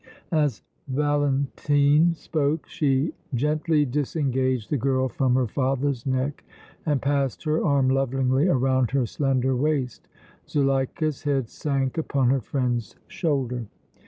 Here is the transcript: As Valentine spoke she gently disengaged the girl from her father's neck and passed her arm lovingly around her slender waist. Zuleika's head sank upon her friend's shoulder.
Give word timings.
As 0.31 0.63
Valentine 0.87 2.15
spoke 2.15 2.65
she 2.67 3.13
gently 3.35 3.85
disengaged 3.85 4.71
the 4.71 4.77
girl 4.77 5.07
from 5.07 5.35
her 5.35 5.45
father's 5.45 6.07
neck 6.07 6.43
and 6.87 6.99
passed 6.99 7.43
her 7.43 7.63
arm 7.63 7.87
lovingly 7.87 8.47
around 8.47 8.89
her 8.89 9.05
slender 9.05 9.55
waist. 9.55 10.07
Zuleika's 10.49 11.21
head 11.21 11.49
sank 11.51 11.99
upon 11.99 12.31
her 12.31 12.41
friend's 12.41 12.95
shoulder. 13.07 13.67